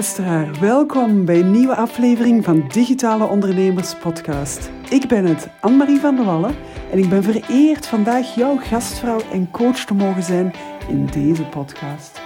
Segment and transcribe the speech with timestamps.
[0.00, 4.70] luisteraar, welkom bij een nieuwe aflevering van Digitale Ondernemers Podcast.
[4.90, 6.54] Ik ben het, Anne-Marie van der Wallen,
[6.90, 10.52] en ik ben vereerd vandaag jouw gastvrouw en coach te mogen zijn
[10.88, 12.20] in deze podcast.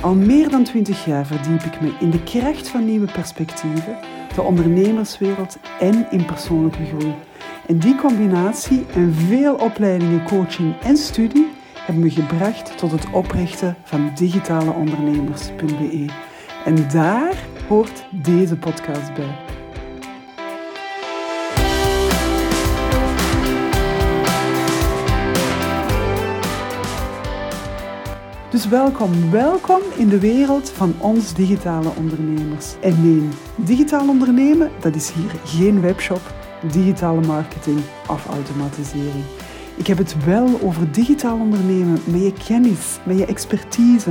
[0.00, 3.98] Al meer dan 20 jaar verdiep ik me in de kracht van nieuwe perspectieven,
[4.34, 7.14] de ondernemerswereld en in persoonlijke groei.
[7.66, 13.76] En die combinatie en veel opleidingen, coaching en studie hebben me gebracht tot het oprichten
[13.84, 16.25] van digitaleondernemers.be.
[16.66, 19.36] En daar hoort deze podcast bij.
[28.50, 32.74] Dus welkom, welkom in de wereld van ons digitale ondernemers.
[32.80, 36.34] En nee, digitaal ondernemen, dat is hier geen webshop,
[36.72, 39.24] digitale marketing of automatisering.
[39.76, 44.10] Ik heb het wel over digitaal ondernemen met je kennis, met je expertise,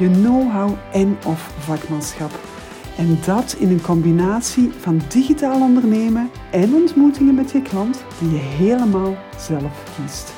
[0.00, 2.30] je know-how en of vakmanschap.
[2.96, 8.38] En dat in een combinatie van digitaal ondernemen en ontmoetingen met je klant die je
[8.38, 10.32] helemaal zelf kiest.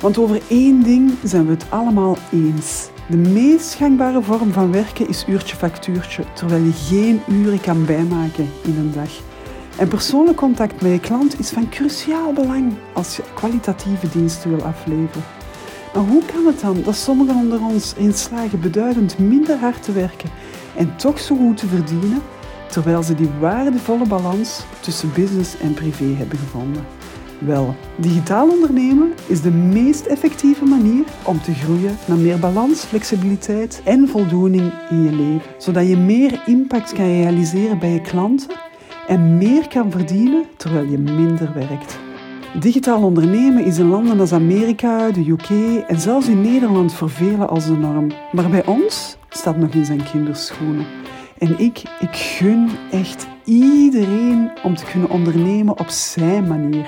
[0.00, 2.88] Want over één ding zijn we het allemaal eens.
[3.06, 8.76] De meest gangbare vorm van werken is uurtje-factuurtje, terwijl je geen uren kan bijmaken in
[8.78, 9.10] een dag.
[9.76, 14.64] En persoonlijk contact met je klant is van cruciaal belang als je kwalitatieve diensten wil
[14.64, 15.37] afleveren.
[15.94, 19.92] Maar hoe kan het dan dat sommigen onder ons in slagen beduidend minder hard te
[19.92, 20.30] werken
[20.76, 22.22] en toch zo goed te verdienen,
[22.70, 26.84] terwijl ze die waardevolle balans tussen business en privé hebben gevonden?
[27.38, 33.80] Wel, digitaal ondernemen is de meest effectieve manier om te groeien naar meer balans, flexibiliteit
[33.84, 38.56] en voldoening in je leven, zodat je meer impact kan realiseren bij je klanten
[39.06, 42.07] en meer kan verdienen terwijl je minder werkt.
[42.60, 45.48] Digitaal ondernemen is in landen als Amerika, de UK
[45.86, 48.10] en zelfs in Nederland voor als de norm.
[48.32, 50.86] Maar bij ons staat nog in zijn kinderschoenen.
[51.38, 56.86] En ik, ik gun echt iedereen om te kunnen ondernemen op zijn manier.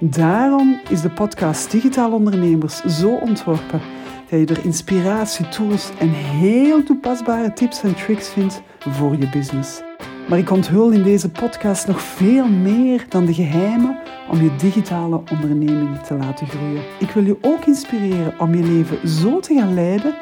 [0.00, 3.80] Daarom is de podcast Digitaal Ondernemers zo ontworpen
[4.28, 9.82] dat je er inspiratie, tools en heel toepasbare tips en tricks vindt voor je business.
[10.28, 14.01] Maar ik onthul in deze podcast nog veel meer dan de geheimen
[14.32, 16.82] om je digitale onderneming te laten groeien.
[16.98, 20.14] Ik wil je ook inspireren om je leven zo te gaan leiden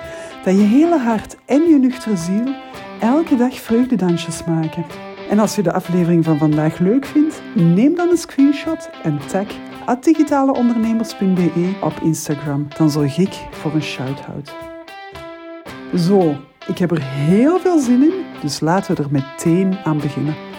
[0.45, 2.55] dat je hele hart en je nuchtere ziel
[3.01, 4.85] elke dag vreugdedansjes maken.
[5.31, 9.47] En als je de aflevering van vandaag leuk vindt, neem dan een screenshot en tag
[10.01, 12.69] digitaleondernemers.be op Instagram.
[12.77, 14.53] Dan zorg ik voor een shout-out.
[15.97, 20.50] Zo, ik heb er heel veel zin in, dus laten we er meteen aan beginnen.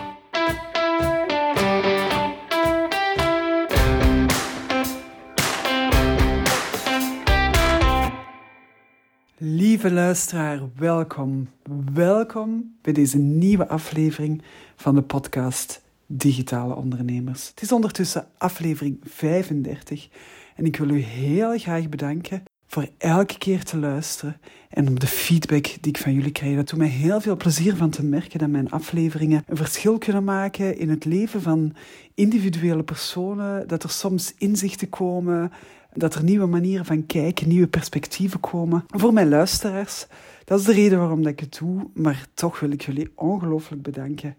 [9.44, 11.50] Lieve luisteraar, welkom.
[11.94, 14.42] Welkom bij deze nieuwe aflevering
[14.76, 17.48] van de podcast Digitale Ondernemers.
[17.48, 20.10] Het is ondertussen aflevering 35
[20.56, 24.38] en ik wil u heel graag bedanken voor elke keer te luisteren
[24.70, 26.56] en om de feedback die ik van jullie krijg.
[26.56, 30.24] Dat doet mij heel veel plezier van te merken dat mijn afleveringen een verschil kunnen
[30.24, 31.74] maken in het leven van
[32.16, 35.52] individuele personen, dat er soms inzichten komen,
[35.94, 38.86] dat er nieuwe manieren van kijken, nieuwe perspectieven komen.
[38.88, 40.08] Voor mijn luisteraars,
[40.46, 43.82] dat is de reden waarom dat ik het doe, maar toch wil ik jullie ongelooflijk
[43.82, 44.36] bedanken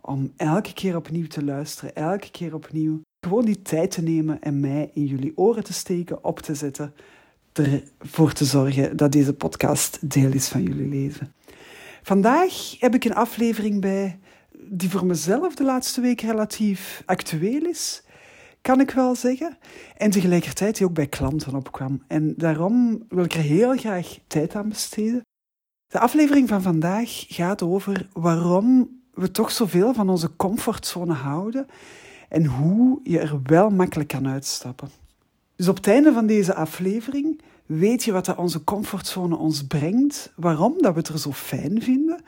[0.00, 4.60] om elke keer opnieuw te luisteren, elke keer opnieuw gewoon die tijd te nemen en
[4.60, 6.94] mij in jullie oren te steken, op te zetten,
[7.98, 11.32] ervoor te zorgen dat deze podcast deel is van jullie leven.
[12.02, 14.18] Vandaag heb ik een aflevering bij
[14.68, 18.02] die voor mezelf de laatste week relatief actueel is,
[18.66, 19.58] kan ik wel zeggen.
[19.96, 22.02] En tegelijkertijd die ook bij klanten opkwam.
[22.06, 25.20] En daarom wil ik er heel graag tijd aan besteden.
[25.86, 31.66] De aflevering van vandaag gaat over waarom we toch zoveel van onze comfortzone houden
[32.28, 34.88] en hoe je er wel makkelijk kan uitstappen.
[35.56, 40.74] Dus op het einde van deze aflevering weet je wat onze comfortzone ons brengt, waarom
[40.78, 42.20] dat we het er zo fijn vinden,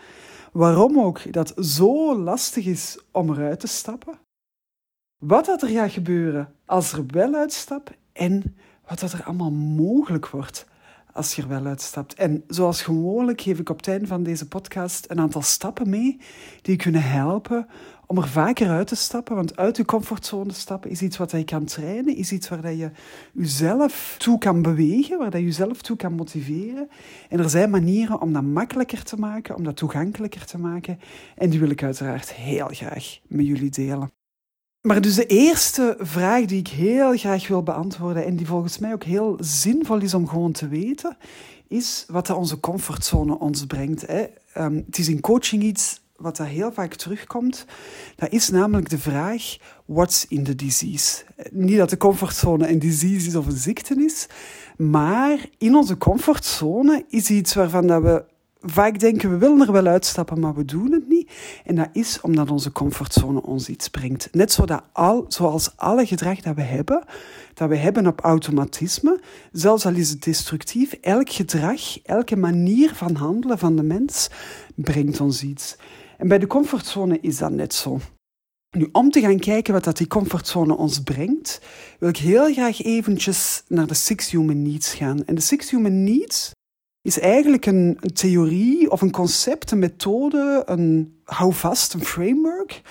[0.53, 4.19] waarom ook dat zo lastig is om eruit te stappen,
[5.19, 8.57] wat dat er gaat gebeuren als er wel uitstapt en
[8.87, 10.67] wat dat er allemaal mogelijk wordt
[11.13, 12.15] als je er wel uitstapt.
[12.15, 16.21] En zoals gewoonlijk geef ik op het einde van deze podcast een aantal stappen mee
[16.63, 17.67] die je kunnen helpen
[18.07, 19.35] om er vaker uit te stappen.
[19.35, 22.91] Want uit je comfortzone stappen is iets wat je kan trainen, is iets waar je
[23.33, 26.89] jezelf toe kan bewegen, waar je jezelf toe kan motiveren.
[27.29, 30.99] En er zijn manieren om dat makkelijker te maken, om dat toegankelijker te maken.
[31.37, 34.18] En die wil ik uiteraard heel graag met jullie delen.
[34.83, 38.93] Maar dus de eerste vraag die ik heel graag wil beantwoorden en die volgens mij
[38.93, 41.17] ook heel zinvol is om gewoon te weten,
[41.69, 44.07] is wat onze comfortzone ons brengt.
[44.07, 44.27] Hè.
[44.53, 47.65] Ehm, het is in coaching iets wat daar heel vaak terugkomt.
[48.17, 51.25] Dat is namelijk de vraag, what's in the disease?
[51.51, 54.27] Niet dat de comfortzone een disease is of een ziekte is,
[54.77, 58.25] maar in onze comfortzone is iets waarvan dat we
[58.61, 61.31] vaak denken we willen er wel uitstappen, maar we doen het niet.
[61.65, 64.29] En dat is omdat onze comfortzone ons iets brengt.
[64.33, 67.05] Net zodat al, zoals alle gedrag dat we hebben,
[67.55, 69.21] dat we hebben op automatisme,
[69.53, 74.31] zelfs al is het destructief, elk gedrag, elke manier van handelen van de mens
[74.75, 75.77] brengt ons iets.
[76.17, 77.99] En bij de comfortzone is dat net zo.
[78.77, 81.61] Nu, om te gaan kijken wat dat die comfortzone ons brengt,
[81.99, 85.25] wil ik heel graag eventjes naar de Six Human Needs gaan.
[85.25, 86.51] En de Six Human Needs
[87.09, 92.83] is eigenlijk een, theorie of een concept, een methode, een houvast, een framework,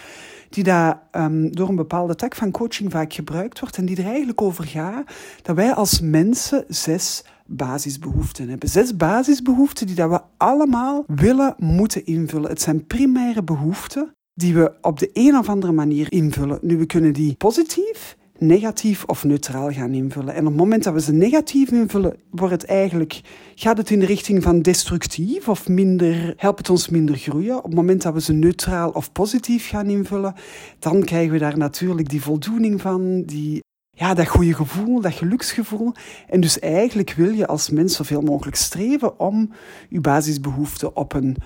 [0.49, 4.05] die daar um, door een bepaalde tak van coaching vaak gebruikt wordt en die er
[4.05, 5.11] eigenlijk over gaat
[5.41, 8.69] dat wij als mensen zes basisbehoeften hebben.
[8.69, 12.49] Zes basisbehoeften die dat we allemaal willen moeten invullen.
[12.49, 16.59] Het zijn primaire behoeften die we op de een of andere manier invullen.
[16.61, 20.33] Nu, we kunnen die positief, negatief of neutraal gaan invullen.
[20.33, 23.21] En op het moment dat we ze negatief invullen, wordt het eigenlijk,
[23.55, 27.57] gaat het in de richting van destructief of minder, helpt het ons minder groeien.
[27.57, 30.35] Op het moment dat we ze neutraal of positief gaan invullen,
[30.79, 35.91] dan krijgen we daar natuurlijk die voldoening van, die, ja, dat goede gevoel, dat geluksgevoel.
[36.27, 39.51] En dus eigenlijk wil je als mens zoveel mogelijk streven om
[39.89, 41.37] je basisbehoeften op een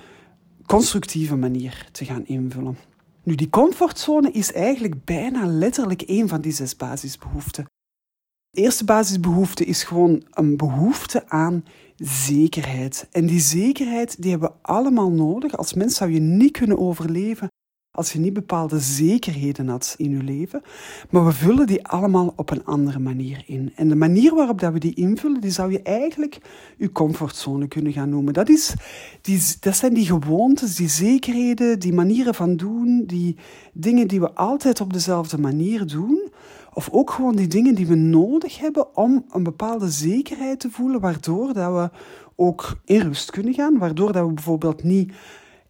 [0.66, 2.76] constructieve manier te gaan invullen.
[3.24, 7.64] Nu, die comfortzone is eigenlijk bijna letterlijk een van die zes basisbehoeften.
[8.50, 11.64] De eerste basisbehoefte is gewoon een behoefte aan
[11.96, 13.08] zekerheid.
[13.10, 15.56] En die zekerheid die hebben we allemaal nodig.
[15.56, 17.48] Als mens zou je niet kunnen overleven
[17.94, 20.62] als je niet bepaalde zekerheden had in je leven.
[21.10, 23.72] Maar we vullen die allemaal op een andere manier in.
[23.74, 26.38] En de manier waarop dat we die invullen, die zou je eigenlijk
[26.76, 28.32] je comfortzone kunnen gaan noemen.
[28.32, 28.74] Dat, is,
[29.20, 33.36] die, dat zijn die gewoontes, die zekerheden, die manieren van doen, die
[33.72, 36.30] dingen die we altijd op dezelfde manier doen.
[36.74, 41.00] Of ook gewoon die dingen die we nodig hebben om een bepaalde zekerheid te voelen,
[41.00, 41.90] waardoor dat we
[42.36, 45.12] ook in rust kunnen gaan, waardoor dat we bijvoorbeeld niet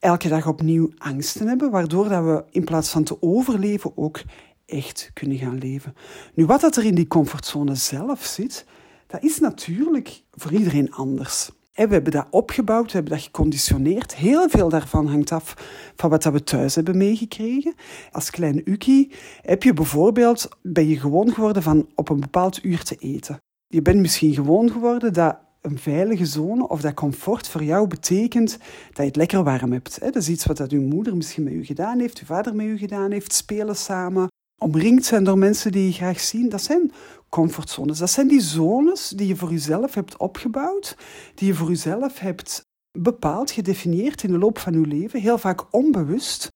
[0.03, 4.21] elke dag opnieuw angsten hebben, waardoor dat we in plaats van te overleven ook
[4.67, 5.95] echt kunnen gaan leven.
[6.35, 8.67] Nu, wat dat er in die comfortzone zelf zit,
[9.07, 11.51] dat is natuurlijk voor iedereen anders.
[11.73, 14.15] We hebben dat opgebouwd, we hebben dat geconditioneerd.
[14.15, 15.55] Heel veel daarvan hangt af
[15.97, 17.75] van wat we thuis hebben meegekregen.
[18.13, 19.13] Als kleine Uki
[19.43, 23.37] heb je bijvoorbeeld, ben je gewoon geworden van op een bepaald uur te eten.
[23.67, 28.51] Je bent misschien gewoon geworden dat een veilige zone of dat comfort voor jou betekent
[28.87, 30.01] dat je het lekker warm hebt.
[30.01, 32.67] Dat is iets wat dat uw moeder misschien met u gedaan heeft, uw vader met
[32.67, 34.29] u gedaan heeft, spelen samen,
[34.63, 36.49] omringd zijn door mensen die je graag zien.
[36.49, 36.93] Dat zijn
[37.29, 37.99] comfortzones.
[37.99, 40.97] Dat zijn die zones die je voor jezelf hebt opgebouwd,
[41.35, 42.63] die je voor jezelf hebt
[42.99, 46.49] bepaald, gedefinieerd in de loop van je leven, heel vaak onbewust.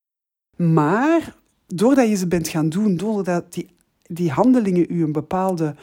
[0.57, 1.37] Maar
[1.67, 3.69] doordat je ze bent gaan doen, doordat die,
[4.03, 5.75] die handelingen u een bepaalde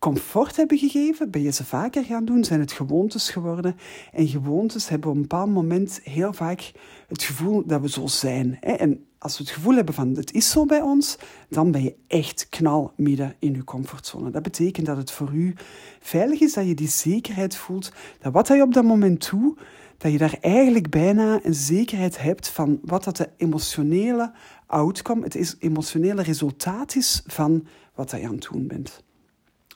[0.00, 3.76] comfort hebben gegeven, ben je ze vaker gaan doen, zijn het gewoontes geworden.
[4.12, 6.72] En gewoontes hebben op een bepaald moment heel vaak
[7.08, 8.60] het gevoel dat we zo zijn.
[8.60, 11.16] En als we het gevoel hebben van het is zo bij ons,
[11.48, 14.30] dan ben je echt knal midden in je comfortzone.
[14.30, 15.54] Dat betekent dat het voor u
[16.00, 19.58] veilig is, dat je die zekerheid voelt, dat wat je op dat moment doet,
[19.98, 24.32] dat je daar eigenlijk bijna een zekerheid hebt van wat dat de emotionele
[24.66, 29.02] outcome, het emotionele resultaat is van wat je aan het doen bent.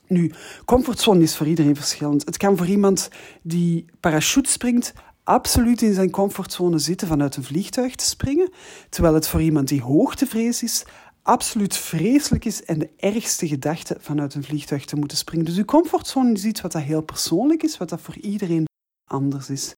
[0.06, 0.32] Nu,
[0.64, 2.25] comfortzone is voor iedereen verschillend.
[2.25, 3.08] Het kan voor iemand
[3.42, 4.92] die parachute springt
[5.25, 8.50] absoluut in zijn comfortzone zitten vanuit een vliegtuig te springen,
[8.88, 10.84] terwijl het voor iemand die hoogtevrees is
[11.23, 15.44] absoluut vreselijk is en de ergste gedachte vanuit een vliegtuig te moeten springen.
[15.44, 18.64] Dus uw comfortzone is iets wat dat heel persoonlijk is, wat dat voor iedereen
[19.11, 19.75] anders is.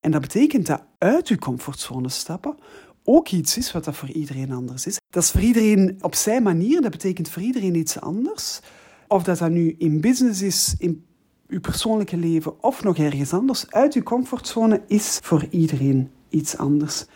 [0.00, 2.56] En dat betekent dat uit uw comfortzone stappen
[3.04, 4.96] ook iets is wat dat voor iedereen anders is.
[5.10, 8.60] Dat is voor iedereen op zijn manier, dat betekent voor iedereen iets anders.
[9.08, 11.04] Of dat dat nu in business is, in
[11.48, 17.06] uw persoonlijke leven of nog ergens anders, uit uw comfortzone is voor iedereen iets anders.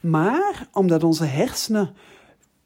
[0.00, 1.94] Maar omdat onze hersenen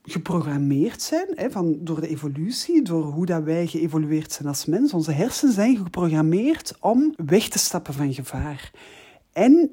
[0.03, 4.93] geprogrammeerd zijn, hè, van, door de evolutie, door hoe dat wij geëvolueerd zijn als mens,
[4.93, 8.71] onze hersenen zijn geprogrammeerd om weg te stappen van gevaar.
[9.33, 9.71] En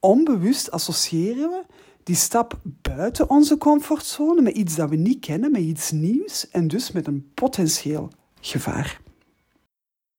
[0.00, 1.64] onbewust associëren we
[2.02, 6.68] die stap buiten onze comfortzone met iets dat we niet kennen, met iets nieuws en
[6.68, 8.10] dus met een potentieel
[8.48, 9.00] gevaar.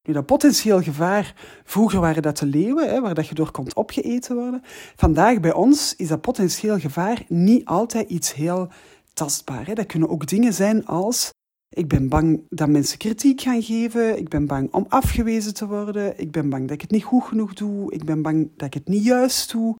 [0.04, 3.76] Nu, dat potentieel gevaar, vroeger waren dat de leeuwen, hè, waar dat je door kon
[3.76, 4.62] opgeeten worden.
[4.96, 8.70] Vandaag bij ons is dat potentieel gevaar niet altijd iets heel
[9.14, 9.66] tastbaar.
[9.66, 9.74] Hè?
[9.74, 11.32] Dat kunnen ook dingen zijn als
[11.70, 14.18] ik ben bang dat mensen kritiek gaan geven.
[14.18, 16.20] Ik ben bang om afgewezen te worden.
[16.20, 17.94] Ik ben bang dat ik het niet goed genoeg doe.
[17.94, 19.76] Ik ben bang dat ik het niet juist doe.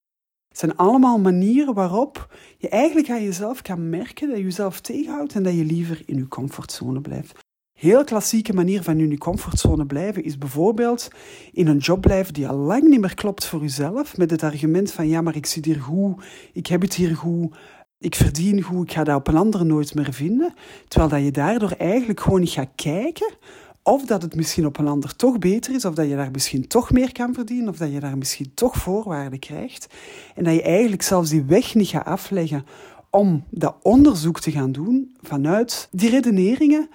[0.48, 5.34] Het zijn allemaal manieren waarop je eigenlijk aan jezelf kan merken dat je jezelf tegenhoudt
[5.34, 7.46] en dat je liever in je comfortzone blijft.
[7.78, 11.08] Heel klassieke manier van in je comfortzone blijven is bijvoorbeeld
[11.52, 14.92] in een job blijven die al lang niet meer klopt voor jezelf, met het argument
[14.92, 17.56] van ja, maar ik zit hier goed, ik heb het hier goed,
[17.98, 20.54] ik verdien goed, ik ga dat op een andere nooit meer vinden.
[20.88, 23.34] Terwijl dat je daardoor eigenlijk gewoon niet gaat kijken
[23.82, 26.66] of dat het misschien op een ander toch beter is, of dat je daar misschien
[26.66, 29.86] toch meer kan verdienen, of dat je daar misschien toch voorwaarden krijgt.
[30.34, 32.66] En dat je eigenlijk zelfs die weg niet gaat afleggen
[33.10, 36.88] om dat onderzoek te gaan doen vanuit die redeneringen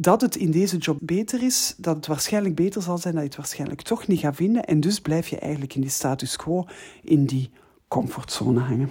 [0.00, 3.28] dat het in deze job beter is, dat het waarschijnlijk beter zal zijn, dat je
[3.28, 4.64] het waarschijnlijk toch niet gaat vinden.
[4.64, 6.66] En dus blijf je eigenlijk in die status quo,
[7.02, 7.50] in die
[7.88, 8.90] comfortzone hangen.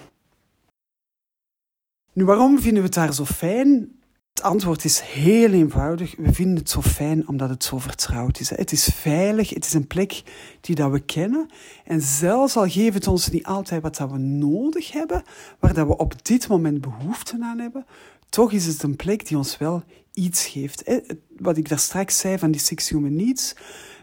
[2.13, 3.96] Nu, waarom vinden we het daar zo fijn?
[4.37, 6.15] Het antwoord is heel eenvoudig.
[6.17, 8.49] We vinden het zo fijn omdat het zo vertrouwd is.
[8.49, 10.23] Het is veilig, het is een plek
[10.61, 11.49] die dat we kennen.
[11.85, 15.23] En zelfs al geeft het ons niet altijd wat dat we nodig hebben,
[15.59, 17.85] waar dat we op dit moment behoefte aan hebben,
[18.29, 21.01] toch is het een plek die ons wel iets geeft.
[21.37, 23.55] Wat ik daar straks zei van die six human needs.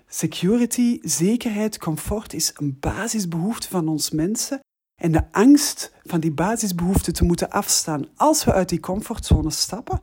[0.08, 4.60] Security, zekerheid, comfort is een basisbehoefte van ons mensen.
[4.94, 10.00] En de angst van die basisbehoeften te moeten afstaan als we uit die comfortzone stappen,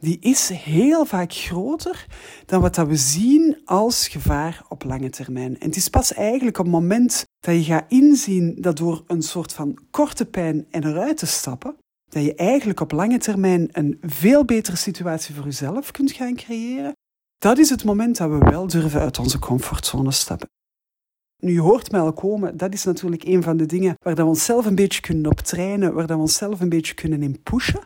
[0.00, 2.06] die is heel vaak groter
[2.46, 5.58] dan wat dat we zien als gevaar op lange termijn.
[5.58, 9.22] En het is pas eigenlijk op het moment dat je gaat inzien dat door een
[9.22, 11.76] soort van korte pijn en eruit te stappen,
[12.10, 16.92] dat je eigenlijk op lange termijn een veel betere situatie voor jezelf kunt gaan creëren.
[17.38, 20.48] Dat is het moment dat we wel durven uit onze comfortzone stappen.
[21.44, 24.24] Nu, je hoort mij al komen, dat is natuurlijk een van de dingen waar dat
[24.24, 27.42] we onszelf een beetje kunnen op trainen, waar dat we onszelf een beetje kunnen in
[27.42, 27.80] pushen.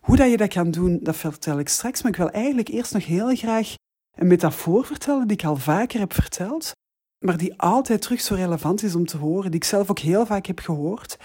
[0.00, 2.02] Hoe dat je dat kan doen, dat vertel ik straks.
[2.02, 3.74] Maar ik wil eigenlijk eerst nog heel graag
[4.14, 6.72] een metafoor vertellen die ik al vaker heb verteld,
[7.18, 10.26] maar die altijd terug zo relevant is om te horen, die ik zelf ook heel
[10.26, 11.16] vaak heb gehoord.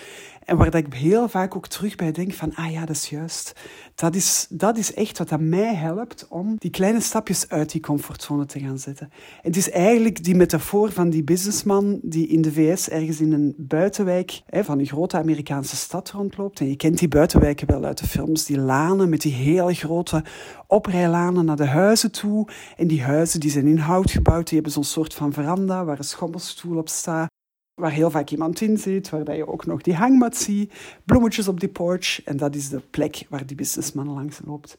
[0.48, 3.10] En waar dat ik heel vaak ook terug bij denk van, ah ja, dat is
[3.10, 3.54] juist.
[3.96, 7.82] Dat is, dat is echt wat aan mij helpt om die kleine stapjes uit die
[7.82, 9.10] comfortzone te gaan zetten.
[9.42, 13.54] Het is eigenlijk die metafoor van die businessman die in de VS ergens in een
[13.58, 16.60] buitenwijk hè, van een grote Amerikaanse stad rondloopt.
[16.60, 20.24] En je kent die buitenwijken wel uit de films, die lanen met die hele grote
[20.68, 22.48] oprijlanen naar de huizen toe.
[22.78, 25.98] En die huizen die zijn in hout gebouwd, die hebben zo'n soort van veranda waar
[25.98, 27.36] een schommelstoel op staat
[27.78, 30.74] waar heel vaak iemand in zit, waar je ook nog die hangmat ziet,
[31.06, 32.24] bloemetjes op die porch.
[32.24, 34.78] En dat is de plek waar die businessman langs loopt.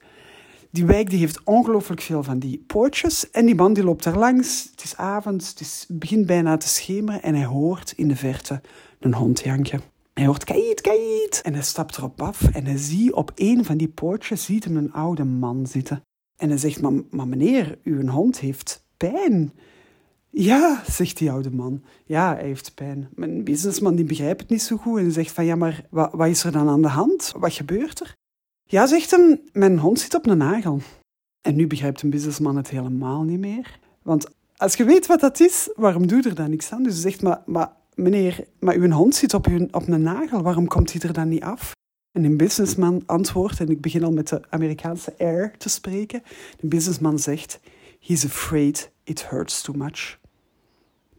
[0.70, 3.30] Die wijk die heeft ongelooflijk veel van die poortjes.
[3.30, 4.68] En die man die loopt daar langs.
[4.70, 7.22] Het is avond, het is, begint bijna te schemeren.
[7.22, 8.60] En hij hoort in de verte
[9.00, 9.80] een hond janken.
[10.14, 11.40] Hij hoort kait, kait.
[11.42, 12.42] En hij stapt erop af.
[12.42, 16.02] En hij ziet op een van die poortjes ziet hem een oude man zitten.
[16.36, 19.52] En hij zegt, maar meneer, uw hond heeft pijn.
[20.40, 21.82] Ja, zegt die oude man.
[22.04, 23.08] Ja, hij heeft pijn.
[23.14, 26.28] Mijn businessman die begrijpt het niet zo goed en zegt van ja, maar wat, wat
[26.28, 27.32] is er dan aan de hand?
[27.36, 28.14] Wat gebeurt er?
[28.64, 30.80] Ja, zegt hem, mijn hond zit op een nagel.
[31.40, 33.78] En nu begrijpt een businessman het helemaal niet meer.
[34.02, 34.26] Want
[34.56, 36.82] als je weet wat dat is, waarom doe je er dan niks aan?
[36.82, 40.42] Dus hij zegt, maar, maar meneer, maar uw hond zit op, uw, op een nagel,
[40.42, 41.72] waarom komt hij er dan niet af?
[42.12, 46.22] En een businessman antwoordt, en ik begin al met de Amerikaanse air te spreken.
[46.60, 47.60] De businessman zegt,
[48.00, 50.18] he's afraid it hurts too much.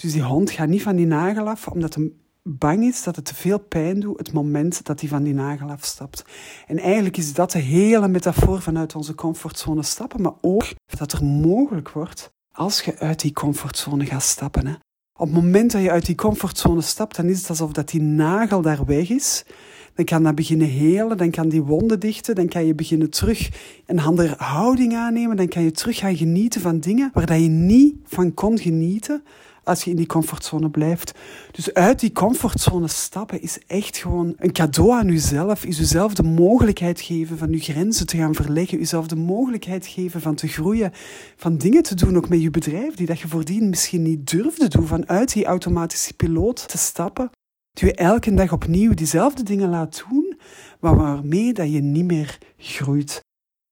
[0.01, 2.12] Dus die hond gaat niet van die nagel af, omdat hij
[2.44, 5.70] bang is dat het te veel pijn doet het moment dat hij van die nagel
[5.70, 6.25] afstapt.
[6.68, 10.65] En eigenlijk is dat de hele metafoor vanuit onze comfortzone stappen, maar ook
[10.98, 14.68] dat er mogelijk wordt als je uit die comfortzone gaat stappen.
[14.68, 14.74] Hè.
[15.13, 18.01] Op het moment dat je uit die comfortzone stapt, dan is het alsof dat die
[18.01, 19.46] nagel daar weg is.
[19.94, 23.50] Dan kan dat beginnen helen, dan kan die wonden dichten, dan kan je beginnen terug
[23.86, 27.48] een andere houding aannemen, dan kan je terug gaan genieten van dingen waar dat je
[27.50, 29.24] niet van kon genieten
[29.69, 31.13] als je in die comfortzone blijft.
[31.51, 35.65] Dus uit die comfortzone stappen is echt gewoon een cadeau aan jezelf.
[35.65, 38.77] Is jezelf de mogelijkheid geven van je grenzen te gaan verleggen.
[38.77, 40.91] Jezelf de mogelijkheid geven van te groeien.
[41.35, 44.67] Van dingen te doen, ook met je bedrijf, die dat je voordien misschien niet durfde
[44.67, 44.88] doen.
[44.88, 47.29] Vanuit die automatische piloot te stappen.
[47.71, 50.39] Dat je elke dag opnieuw diezelfde dingen laat doen,
[50.79, 53.21] waarmee dat je niet meer groeit.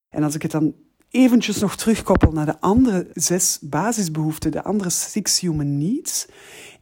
[0.08, 0.74] En als ik het dan
[1.10, 6.26] eventjes nog terugkoppel naar de andere zes basisbehoeften, de andere six human needs.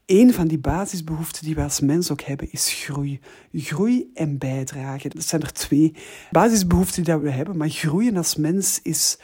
[0.07, 3.21] Een van die basisbehoeften die we als mens ook hebben, is groei.
[3.53, 5.11] Groei en bijdragen.
[5.11, 5.95] Dat zijn er twee
[6.31, 9.19] basisbehoeften die we hebben, maar groeien als mens is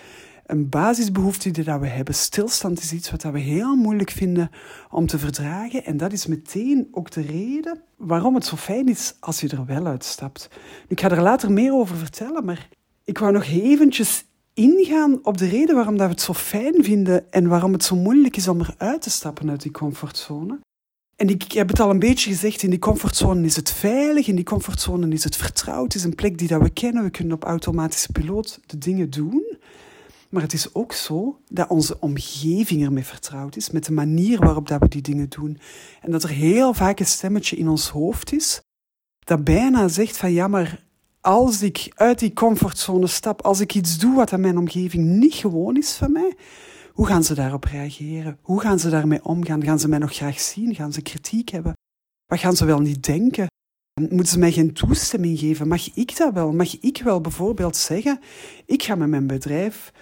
[0.46, 2.14] een basisbehoefte die we hebben.
[2.14, 4.50] Stilstand is iets wat we heel moeilijk vinden
[4.90, 5.84] om te verdragen.
[5.84, 9.66] En dat is meteen ook de reden waarom het zo fijn is als je er
[9.66, 10.48] wel uitstapt.
[10.88, 12.68] Ik ga er later meer over vertellen, maar
[13.04, 17.32] Ik wou nog eventjes ingaan op de reden waarom dat we het zo fijn vinden
[17.32, 20.60] en waarom het zo moeilijk is om eruit te stappen uit die comfortzone.
[21.16, 24.34] En ik heb het al een beetje gezegd, in die comfortzone is het veilig, in
[24.34, 27.34] die comfortzone is het vertrouwd, het is een plek die dat we kennen, we kunnen
[27.34, 29.58] op automatische piloot de dingen doen.
[30.28, 34.68] Maar het is ook zo dat onze omgeving ermee vertrouwd is, met de manier waarop
[34.68, 35.58] dat we die dingen doen.
[36.00, 38.60] En dat er heel vaak een stemmetje in ons hoofd is,
[39.18, 40.84] dat bijna zegt van ja, maar
[41.22, 45.34] als ik uit die comfortzone stap, als ik iets doe wat aan mijn omgeving niet
[45.34, 46.34] gewoon is van mij,
[46.92, 48.38] hoe gaan ze daarop reageren?
[48.42, 49.64] Hoe gaan ze daarmee omgaan?
[49.64, 50.74] Gaan ze mij nog graag zien?
[50.74, 51.72] Gaan ze kritiek hebben?
[52.26, 53.46] Wat gaan ze wel niet denken?
[54.00, 55.68] Moeten ze mij geen toestemming geven?
[55.68, 56.52] Mag ik dat wel?
[56.52, 58.20] Mag ik wel bijvoorbeeld zeggen,
[58.66, 59.92] ik ga met mijn bedrijf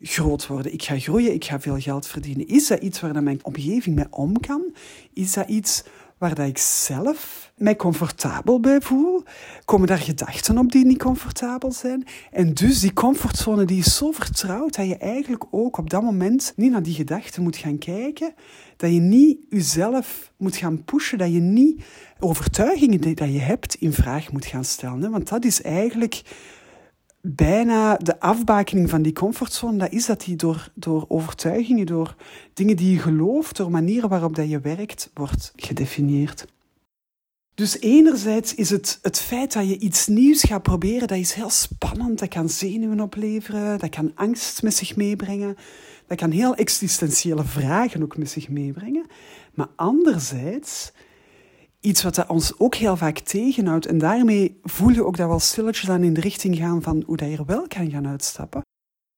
[0.00, 2.48] groot worden, ik ga groeien, ik ga veel geld verdienen.
[2.48, 4.74] Is dat iets waar mijn omgeving mee om kan?
[5.12, 5.84] Is dat iets
[6.18, 9.22] waar dat ik zelf mij comfortabel bij voel?
[9.64, 12.06] Komen daar gedachten op die niet comfortabel zijn?
[12.32, 16.52] En dus die comfortzone die is zo vertrouwd dat je eigenlijk ook op dat moment
[16.56, 18.34] niet naar die gedachten moet gaan kijken.
[18.76, 21.84] Dat je niet jezelf moet gaan pushen, dat je niet
[22.18, 25.10] overtuigingen die dat je hebt in vraag moet gaan stellen.
[25.10, 26.22] Want dat is eigenlijk
[27.26, 32.16] bijna de afbakening van die comfortzone, dat is dat die door, door overtuigingen, door
[32.54, 36.46] dingen die je gelooft, door manieren waarop dat je werkt, wordt gedefinieerd.
[37.54, 41.50] Dus enerzijds is het het feit dat je iets nieuws gaat proberen, dat is heel
[41.50, 45.56] spannend, dat kan zenuwen opleveren, dat kan angst met zich meebrengen,
[46.06, 49.06] dat kan heel existentiële vragen ook met zich meebrengen.
[49.54, 50.92] Maar anderzijds
[51.84, 53.86] iets wat ons ook heel vaak tegenhoudt.
[53.86, 57.02] En daarmee voel je ook dat we al stilletjes aan in de richting gaan van
[57.06, 58.62] hoe dat je er wel kan gaan uitstappen.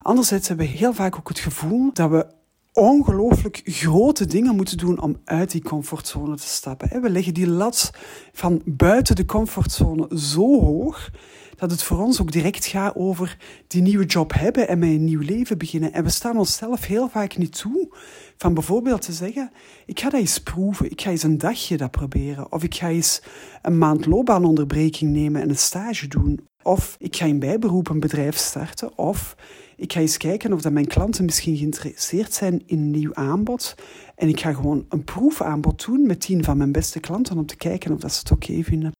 [0.03, 2.25] Anderzijds hebben we heel vaak ook het gevoel dat we
[2.73, 7.01] ongelooflijk grote dingen moeten doen om uit die comfortzone te stappen.
[7.01, 7.91] We leggen die lat
[8.33, 11.09] van buiten de comfortzone zo hoog
[11.57, 13.37] dat het voor ons ook direct gaat over
[13.67, 15.93] die nieuwe job hebben en met een nieuw leven beginnen.
[15.93, 17.95] En we staan onszelf heel vaak niet toe
[18.37, 19.51] van bijvoorbeeld te zeggen,
[19.85, 22.89] ik ga dat eens proeven, ik ga eens een dagje dat proberen, of ik ga
[22.89, 23.21] eens
[23.61, 28.35] een maand loopbaanonderbreking nemen en een stage doen, of ik ga in bijberoep een bedrijf
[28.35, 29.35] starten, of
[29.75, 33.75] ik ga eens kijken of dat mijn klanten misschien geïnteresseerd zijn in een nieuw aanbod.
[34.15, 37.55] En ik ga gewoon een proefaanbod doen met tien van mijn beste klanten om te
[37.55, 38.96] kijken of dat ze het oké vinden.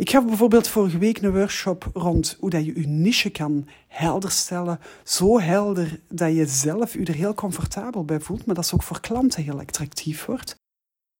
[0.00, 4.30] Ik gaf bijvoorbeeld vorige week een workshop rond hoe dat je je niche kan helder
[4.30, 4.80] stellen.
[5.04, 8.82] Zo helder dat je zelf je er heel comfortabel bij voelt, maar dat ze ook
[8.82, 10.54] voor klanten heel attractief wordt.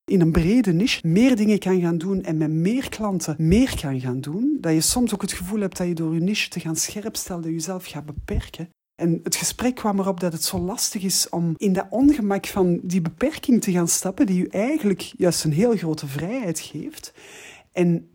[0.05, 4.01] In een brede niche meer dingen kan gaan doen en met meer klanten meer kan
[4.01, 4.59] gaan doen.
[4.61, 7.17] Dat je soms ook het gevoel hebt dat je door je niche te gaan scherp
[7.17, 8.69] stellen, jezelf gaat beperken.
[9.03, 12.81] En het gesprek kwam erop dat het zo lastig is om in dat ongemak van
[12.83, 17.13] die beperking te gaan stappen, die je eigenlijk juist een heel grote vrijheid geeft.
[17.73, 18.09] En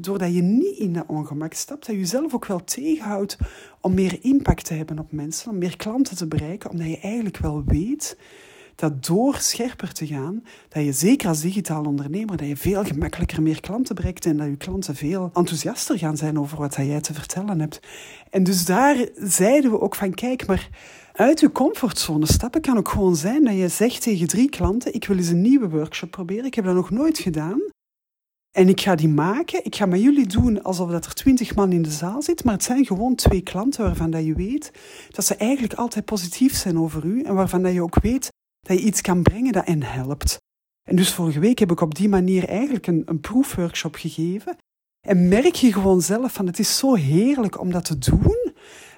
[0.00, 3.36] doordat je niet in dat ongemak stapt, dat je jezelf ook wel tegenhoudt
[3.80, 7.36] om meer impact te hebben op mensen, om meer klanten te bereiken, omdat je eigenlijk
[7.36, 8.16] wel weet
[8.74, 13.42] dat door scherper te gaan, dat je zeker als digitaal ondernemer, dat je veel gemakkelijker
[13.42, 17.14] meer klanten bereikt en dat je klanten veel enthousiaster gaan zijn over wat jij te
[17.14, 17.80] vertellen hebt.
[18.30, 20.68] En dus daar zeiden we ook van, kijk, maar
[21.12, 25.06] uit je comfortzone stappen kan ook gewoon zijn dat je zegt tegen drie klanten, ik
[25.06, 27.60] wil eens een nieuwe workshop proberen, ik heb dat nog nooit gedaan.
[28.52, 29.64] En ik ga die maken.
[29.64, 32.44] Ik ga met jullie doen alsof dat er twintig man in de zaal zit.
[32.44, 34.72] Maar het zijn gewoon twee klanten waarvan dat je weet
[35.10, 37.22] dat ze eigenlijk altijd positief zijn over u.
[37.22, 38.28] En waarvan dat je ook weet
[38.60, 40.36] dat je iets kan brengen dat hen helpt.
[40.88, 44.56] En dus vorige week heb ik op die manier eigenlijk een, een proefworkshop gegeven.
[45.06, 48.41] En merk je gewoon zelf van het is zo heerlijk om dat te doen.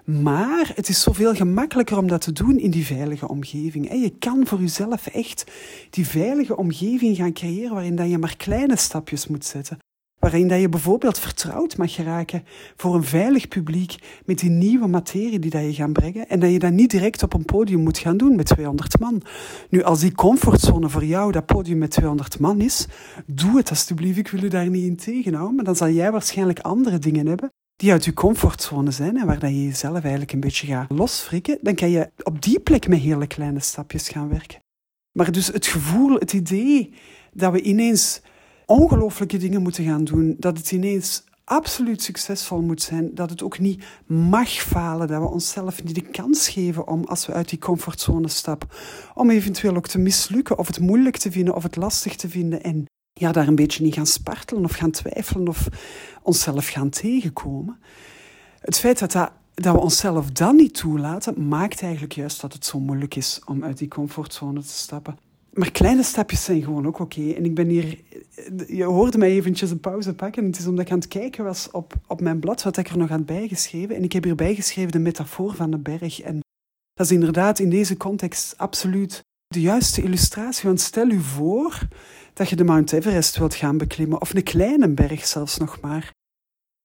[0.04, 3.88] Maar het is zoveel gemakkelijker om dat te doen in die veilige omgeving.
[3.88, 5.44] En je kan voor jezelf echt
[5.90, 9.78] die veilige omgeving gaan creëren waarin dat je maar kleine stapjes moet zetten.
[10.18, 12.44] Waarin dat je bijvoorbeeld vertrouwd mag geraken
[12.76, 16.28] voor een veilig publiek met die nieuwe materie die dat je gaat brengen.
[16.28, 19.22] En dat je dat niet direct op een podium moet gaan doen met 200 man.
[19.68, 22.86] Nu, als die comfortzone voor jou dat podium met 200 man is,
[23.26, 24.18] doe het alsjeblieft.
[24.18, 25.54] Ik wil je daar niet in tegenhouden.
[25.54, 29.50] Maar dan zal jij waarschijnlijk andere dingen hebben die uit je comfortzone zijn en waar
[29.50, 33.26] je jezelf eigenlijk een beetje gaat losfrikken, dan kan je op die plek met hele
[33.26, 34.62] kleine stapjes gaan werken.
[35.12, 36.92] Maar dus het gevoel, het idee
[37.32, 38.20] dat we ineens
[38.66, 43.58] ongelooflijke dingen moeten gaan doen, dat het ineens absoluut succesvol moet zijn, dat het ook
[43.58, 47.58] niet mag falen, dat we onszelf niet de kans geven om, als we uit die
[47.58, 48.68] comfortzone stappen,
[49.14, 52.62] om eventueel ook te mislukken of het moeilijk te vinden of het lastig te vinden
[52.62, 55.68] en ja, daar een beetje niet gaan spartelen of gaan twijfelen of
[56.22, 57.78] onszelf gaan tegenkomen.
[58.60, 62.66] Het feit dat, dat, dat we onszelf dan niet toelaten, maakt eigenlijk juist dat het
[62.66, 65.18] zo moeilijk is om uit die comfortzone te stappen.
[65.52, 67.30] Maar kleine stapjes zijn gewoon ook oké.
[67.30, 67.98] En ik ben hier...
[68.66, 70.44] Je hoorde mij eventjes een pauze pakken.
[70.44, 72.98] Het is omdat ik aan het kijken was op, op mijn blad, wat ik er
[72.98, 73.96] nog aan bijgeschreven.
[73.96, 76.20] En ik heb hier bijgeschreven de metafoor van de berg.
[76.20, 76.40] En
[76.94, 79.22] dat is inderdaad in deze context absoluut
[79.54, 80.68] de juiste illustratie.
[80.68, 81.78] Want stel u voor
[82.32, 86.12] dat je de Mount Everest wilt gaan beklimmen, of een kleine berg zelfs nog maar.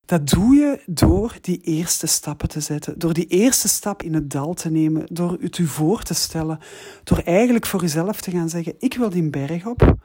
[0.05, 4.29] Dat doe je door die eerste stappen te zetten, door die eerste stap in het
[4.32, 6.60] dal te nemen, door het u voor te stellen,
[7.03, 9.95] door eigenlijk voor uzelf te gaan zeggen: Ik wil die berg op,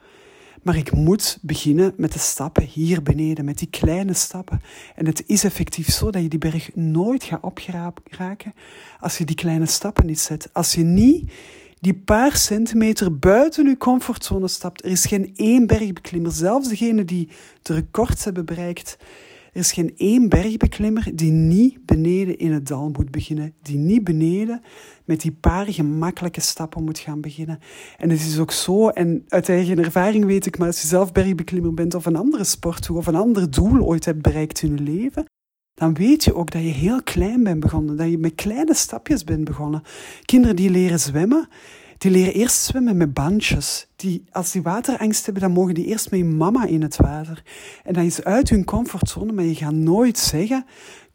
[0.63, 4.61] maar ik moet beginnen met de stappen hier beneden, met die kleine stappen.
[4.95, 8.53] En het is effectief zo dat je die berg nooit gaat opgeraken
[8.99, 10.49] als je die kleine stappen niet zet.
[10.53, 11.31] Als je niet
[11.79, 14.83] die paar centimeter buiten je comfortzone stapt.
[14.83, 17.29] Er is geen één bergbeklimmer, zelfs degene die
[17.61, 18.97] de records hebben bereikt.
[19.53, 23.53] Er is geen één bergbeklimmer die niet beneden in het dal moet beginnen.
[23.61, 24.61] Die niet beneden
[25.05, 27.59] met die paar gemakkelijke stappen moet gaan beginnen.
[27.97, 31.11] En het is ook zo, en uit eigen ervaring weet ik, maar als je zelf
[31.11, 34.81] bergbeklimmer bent of een andere sport of een ander doel ooit hebt bereikt in je
[34.81, 35.25] leven,
[35.75, 39.23] dan weet je ook dat je heel klein bent begonnen, dat je met kleine stapjes
[39.23, 39.83] bent begonnen.
[40.25, 41.47] Kinderen die leren zwemmen,
[41.97, 43.87] die leren eerst zwemmen met bandjes.
[43.95, 47.43] Die, als die waterangst hebben, dan mogen die eerst met je mama in het water.
[47.83, 50.65] En dat is uit hun comfortzone, maar je gaat nooit zeggen,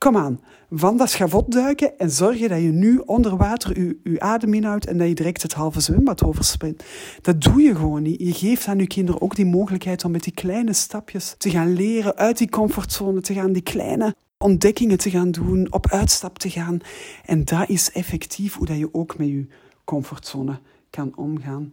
[0.01, 4.55] kom aan, van dat schavot duiken en zorgen dat je nu onder water je, adem
[4.55, 6.85] inhoudt en dat je direct het halve zwembad oversprint.
[7.23, 8.21] Dat doe je gewoon niet.
[8.21, 11.73] Je geeft aan je kinderen ook die mogelijkheid om met die kleine stapjes te gaan
[11.73, 16.51] leren, uit die comfortzone te gaan, die kleine ontdekkingen te gaan doen, op uitstap te
[16.51, 16.79] gaan.
[17.25, 19.47] En dat is effectief hoe dat je ook met je
[19.85, 20.59] comfortzone
[20.91, 21.73] kan omgaan.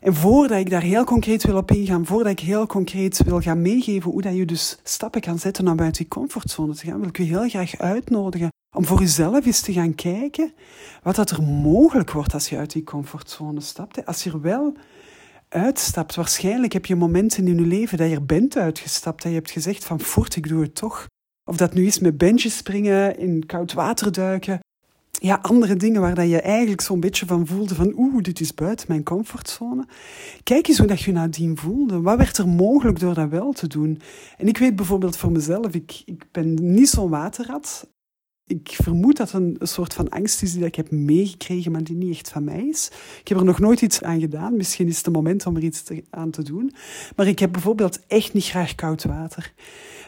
[0.00, 3.62] En voordat ik daar heel concreet wil op ingaan, voordat ik heel concreet wil gaan
[3.62, 7.08] meegeven hoe dat je dus stappen kan zetten om buiten die comfortzone te gaan, wil
[7.08, 10.52] ik je heel graag uitnodigen om voor jezelf eens te gaan kijken
[11.02, 14.06] wat dat er mogelijk wordt als je uit die comfortzone stapt.
[14.06, 14.76] Als je er wel
[15.48, 19.38] uitstapt, waarschijnlijk heb je momenten in je leven dat je er bent uitgestapt, dat je
[19.38, 21.06] hebt gezegd van voort, ik doe het toch.
[21.44, 24.60] Of dat nu is met benches springen, in koud water duiken.
[25.20, 28.54] Ja, andere dingen waar dat je eigenlijk zo'n beetje van voelde van oeh, dit is
[28.54, 29.86] buiten mijn comfortzone.
[30.42, 32.00] Kijk eens hoe dat je nadien voelde.
[32.00, 34.00] Wat werd er mogelijk door dat wel te doen?
[34.36, 37.86] En ik weet bijvoorbeeld voor mezelf, ik, ik ben niet zo'n waterrat.
[38.48, 42.14] Ik vermoed dat een soort van angst is die ik heb meegekregen, maar die niet
[42.14, 42.90] echt van mij is.
[43.20, 44.56] Ik heb er nog nooit iets aan gedaan.
[44.56, 46.72] Misschien is het de moment om er iets aan te doen.
[47.16, 49.52] Maar ik heb bijvoorbeeld echt niet graag koud water.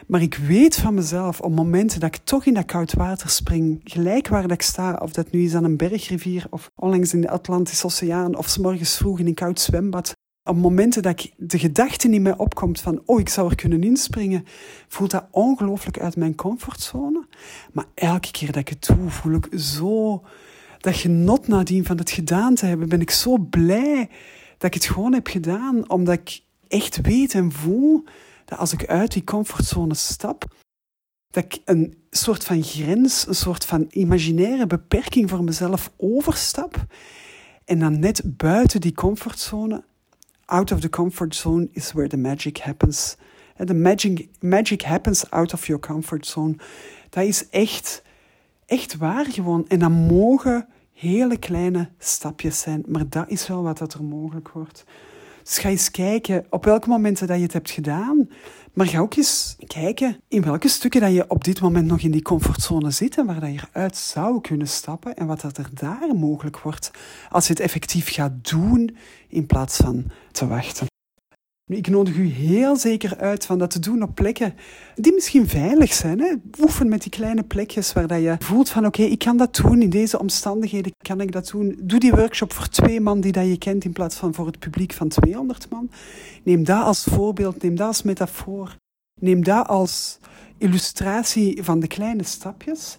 [0.07, 3.81] Maar ik weet van mezelf, op momenten dat ik toch in dat koud water spring,
[3.83, 7.21] gelijk waar dat ik sta, of dat nu is aan een bergrivier, of onlangs in
[7.21, 10.13] de Atlantische Oceaan, of s morgens vroeg in een koud zwembad,
[10.51, 13.83] op momenten dat ik de gedachte in mij opkomt van, oh, ik zou er kunnen
[13.83, 14.45] inspringen,
[14.87, 17.27] voelt dat ongelooflijk uit mijn comfortzone.
[17.71, 20.23] Maar elke keer dat ik het doe, voel ik zo
[20.79, 22.89] dat genot nadien van het gedaan te hebben.
[22.89, 24.09] Ben ik zo blij
[24.57, 28.03] dat ik het gewoon heb gedaan, omdat ik echt weet en voel
[28.45, 30.45] dat als ik uit die comfortzone stap,
[31.29, 36.85] dat ik een soort van grens, een soort van imaginaire beperking voor mezelf overstap
[37.65, 39.83] en dan net buiten die comfortzone,
[40.51, 43.17] out of the comfort zone is where the magic happens.
[43.65, 46.55] The magic, magic happens out of your comfort zone.
[47.09, 48.03] Dat is echt,
[48.65, 49.67] echt waar gewoon.
[49.67, 54.49] En dat mogen hele kleine stapjes zijn, maar dat is wel wat dat er mogelijk
[54.49, 54.83] wordt.
[55.43, 58.29] Dus ga eens kijken op welke momenten dat je het hebt gedaan.
[58.73, 62.11] Maar ga ook eens kijken in welke stukken dat je op dit moment nog in
[62.11, 65.69] die comfortzone zit en waar dat je eruit zou kunnen stappen en wat dat er
[65.73, 66.91] daar mogelijk wordt
[67.29, 70.90] als je het effectief gaat doen in plaats van te wachten.
[71.71, 74.53] Ik nodig u heel zeker uit van dat te doen op plekken
[74.95, 76.19] die misschien veilig zijn.
[76.19, 76.33] Hè?
[76.59, 79.81] Oefen met die kleine plekjes waar dat je voelt van oké, ik kan dat doen
[79.81, 81.79] in deze omstandigheden, kan ik dat doen.
[81.83, 84.59] Doe die workshop voor twee man die dat je kent in plaats van voor het
[84.59, 85.89] publiek van 200 man.
[86.43, 88.75] Neem dat als voorbeeld, neem dat als metafoor.
[89.19, 90.19] Neem dat als
[90.57, 92.97] illustratie van de kleine stapjes.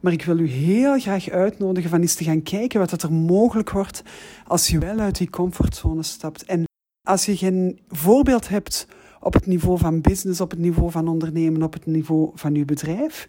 [0.00, 3.70] Maar ik wil u heel graag uitnodigen van eens te gaan kijken wat er mogelijk
[3.70, 4.02] wordt
[4.46, 6.44] als je wel uit die comfortzone stapt.
[6.44, 6.65] En
[7.06, 8.86] als je geen voorbeeld hebt
[9.20, 12.64] op het niveau van business, op het niveau van ondernemen, op het niveau van je
[12.64, 13.28] bedrijf,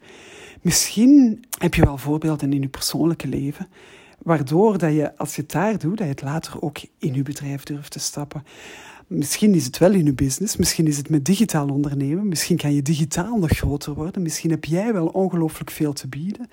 [0.61, 3.67] misschien heb je wel voorbeelden in je persoonlijke leven,
[4.23, 7.21] waardoor dat je, als je het daar doet, dat je het later ook in je
[7.23, 8.43] bedrijf durft te stappen.
[9.07, 12.73] Misschien is het wel in je business, misschien is het met digitaal ondernemen, misschien kan
[12.73, 16.49] je digitaal nog groter worden, misschien heb jij wel ongelooflijk veel te bieden.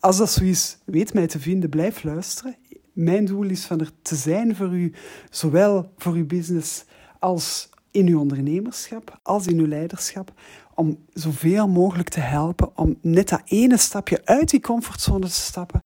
[0.00, 2.56] Als dat zo is, weet mij te vinden, blijf luisteren.
[2.92, 4.92] Mijn doel is van er te zijn voor u,
[5.30, 6.84] zowel voor uw business
[7.18, 10.32] als in uw ondernemerschap, als in uw leiderschap,
[10.74, 15.80] om zoveel mogelijk te helpen om net dat ene stapje uit die comfortzone te stappen,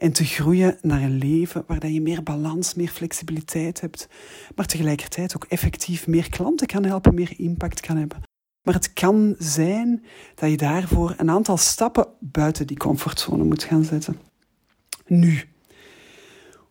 [0.00, 4.08] En te groeien naar een leven waar je meer balans, meer flexibiliteit hebt,
[4.54, 8.22] maar tegelijkertijd ook effectief meer klanten kan helpen, meer impact kan hebben.
[8.62, 13.84] Maar het kan zijn dat je daarvoor een aantal stappen buiten die comfortzone moet gaan
[13.84, 14.18] zetten.
[15.06, 15.42] Nu,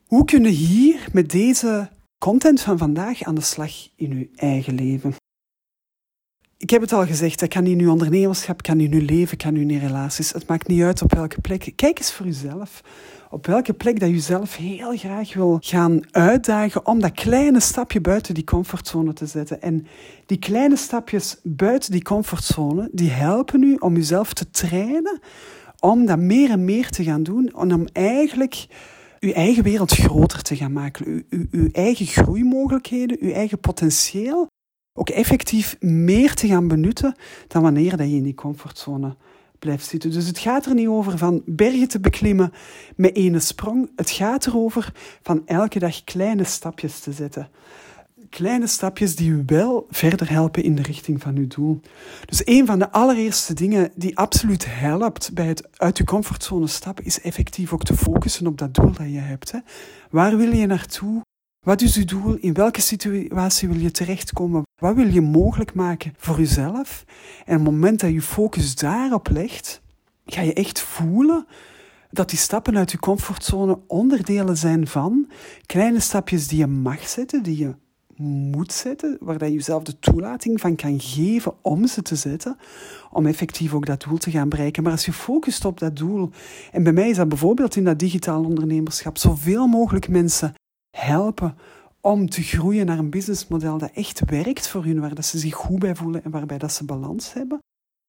[0.08, 4.76] hoe kun je hier met deze content van vandaag aan de slag in je eigen
[4.76, 5.16] leven?
[6.58, 9.56] Ik heb het al gezegd, dat kan in uw ondernemerschap, kan in uw leven, kan
[9.56, 10.32] in uw relaties.
[10.32, 11.74] Het maakt niet uit op welke plek.
[11.76, 12.82] Kijk eens voor uzelf.
[13.30, 18.02] Op welke plek dat je zelf heel graag wil gaan uitdagen om dat kleine stapje
[18.02, 19.62] buiten die comfortzone te zetten.
[19.62, 19.88] En
[20.26, 25.20] die kleine stapjes buiten die comfortzone, die helpen u om uzelf te trainen
[25.80, 27.48] om dat meer en meer te gaan doen.
[27.48, 28.68] En om eigenlijk
[29.26, 31.26] uw eigen wereld groter te gaan maken.
[31.30, 34.48] Uw, uw, eigen groeimogelijkheden, uw eigen potentieel
[34.94, 37.16] ook effectief meer te gaan benutten
[37.48, 39.16] dan wanneer dat je in die comfortzone
[39.60, 40.12] blijft zitten.
[40.12, 42.52] Dus het gaat er niet over van bergen te beklimmen
[42.96, 43.92] met ene sprong.
[43.96, 47.50] Het gaat erover van elke dag kleine stapjes te zetten.
[48.30, 51.80] Kleine stapjes die u wel verder helpen in de richting van uw doel.
[52.26, 57.06] Dus een van de allereerste dingen die absoluut helpt bij het uit uw comfortzone stappen,
[57.06, 59.52] is effectief ook te focussen op dat doel dat je hebt.
[59.52, 59.60] Hè.
[60.10, 61.22] Waar wil je naartoe?
[61.66, 62.36] Wat is uw doel?
[62.36, 64.64] In welke situatie wil je terechtkomen?
[64.82, 67.04] Wat wil je mogelijk maken voor jezelf?
[67.46, 69.82] En op het moment dat je focus daarop legt,
[70.26, 71.46] ga je echt voelen
[72.12, 75.32] dat die stappen uit je comfortzone onderdelen zijn van
[75.66, 77.76] kleine stapjes die je mag zetten, die je
[78.18, 82.58] moet zetten, waar je jezelf de toelating van kan geven om ze te zetten,
[83.12, 84.84] om effectief ook dat doel te gaan bereiken.
[84.84, 86.30] Maar als je focust op dat doel,
[86.72, 90.54] en bij mij is dat bijvoorbeeld in dat digitaal ondernemerschap, zoveel mogelijk mensen
[90.98, 91.58] helpen
[92.02, 95.56] om te groeien naar een businessmodel dat echt werkt voor hun, waar dat ze zich
[95.56, 97.60] goed bij voelen en waarbij dat ze balans hebben.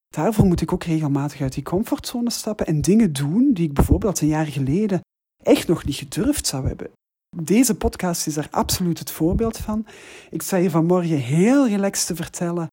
[0.09, 4.21] Daarvoor moet ik ook regelmatig uit die comfortzone stappen en dingen doen die ik bijvoorbeeld
[4.21, 5.01] een jaar geleden
[5.43, 6.91] echt nog niet gedurfd zou hebben.
[7.43, 9.87] Deze podcast is daar absoluut het voorbeeld van.
[10.31, 12.71] Ik sta je vanmorgen heel relaxed te vertellen.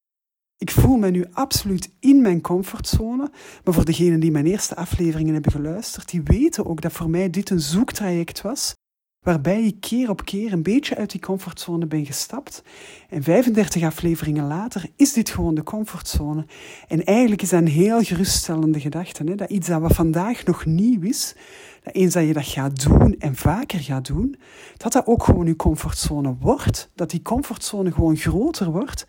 [0.57, 3.31] Ik voel me nu absoluut in mijn comfortzone.
[3.63, 7.29] Maar voor degenen die mijn eerste afleveringen hebben geluisterd, die weten ook dat voor mij
[7.29, 8.75] dit een zoektraject was
[9.23, 12.63] waarbij ik keer op keer een beetje uit die comfortzone ben gestapt.
[13.09, 16.45] En 35 afleveringen later is dit gewoon de comfortzone.
[16.87, 19.23] En eigenlijk is dat een heel geruststellende gedachte.
[19.23, 19.35] Hè?
[19.35, 21.35] Dat iets dat we vandaag nog nieuw is,
[21.83, 24.35] dat eens dat je dat gaat doen en vaker gaat doen,
[24.77, 26.89] dat dat ook gewoon je comfortzone wordt.
[26.95, 29.05] Dat die comfortzone gewoon groter wordt.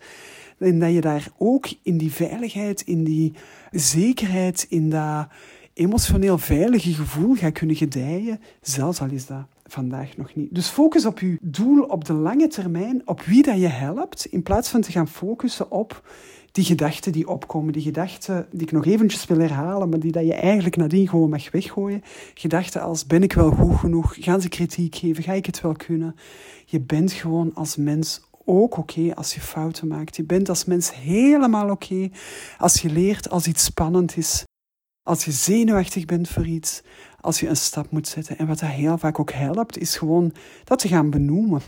[0.57, 3.33] En dat je daar ook in die veiligheid, in die
[3.71, 5.27] zekerheid, in dat
[5.73, 10.55] emotioneel veilige gevoel gaat kunnen gedijen, zelfs al is dat vandaag nog niet.
[10.55, 14.43] Dus focus op je doel op de lange termijn, op wie dat je helpt, in
[14.43, 16.09] plaats van te gaan focussen op
[16.55, 20.25] die gedachten die opkomen, die gedachten die ik nog eventjes wil herhalen, maar die dat
[20.25, 22.03] je eigenlijk nadien gewoon mag weggooien.
[22.33, 24.15] Gedachten als, ben ik wel goed genoeg?
[24.19, 25.23] Gaan ze kritiek geven?
[25.23, 26.15] Ga ik het wel kunnen?
[26.65, 30.15] Je bent gewoon als mens ook oké als je fouten maakt.
[30.15, 32.09] Je bent als mens helemaal oké
[32.57, 34.43] als je leert als iets spannend is.
[35.03, 36.81] Als je zenuwachtig bent voor iets,
[37.21, 38.37] als je een stap moet zetten.
[38.37, 41.61] En wat dat heel vaak ook helpt, is gewoon dat te gaan benoemen.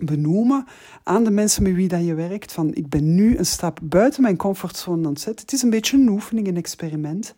[0.00, 0.64] Benoemen
[1.02, 4.22] aan de mensen met wie dat je werkt, van ik ben nu een stap buiten
[4.22, 5.44] mijn comfortzone aan het zetten.
[5.44, 7.34] Het is een beetje een oefening, een experiment.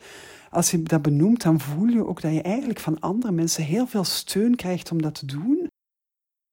[0.51, 3.87] Als je dat benoemt, dan voel je ook dat je eigenlijk van andere mensen heel
[3.87, 5.71] veel steun krijgt om dat te doen.